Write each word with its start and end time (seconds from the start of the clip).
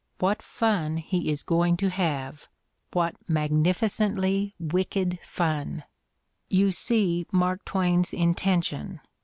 What 0.17 0.41
fun 0.41 0.97
he 0.97 1.29
is 1.29 1.43
going 1.43 1.77
to 1.77 1.91
have— 1.91 2.47
what 2.91 3.15
magnificently 3.27 4.55
wicked 4.57 5.19
fun! 5.21 5.83
You 6.49 6.71
see 6.71 7.27
Mark 7.31 7.63
Twain's 7.65 8.11
intention. 8.11 9.01